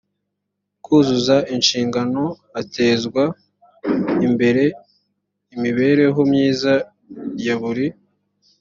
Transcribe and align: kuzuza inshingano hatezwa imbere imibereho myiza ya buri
kuzuza 0.85 1.35
inshingano 1.55 2.23
hatezwa 2.53 3.23
imbere 4.27 4.63
imibereho 5.55 6.19
myiza 6.31 6.73
ya 7.45 7.55
buri 7.61 7.87